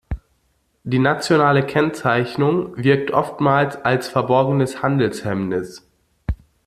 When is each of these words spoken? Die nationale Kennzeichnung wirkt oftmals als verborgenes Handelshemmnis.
Die 0.83 0.97
nationale 0.97 1.63
Kennzeichnung 1.63 2.73
wirkt 2.75 3.11
oftmals 3.11 3.75
als 3.85 4.07
verborgenes 4.07 4.81
Handelshemmnis. 4.81 5.87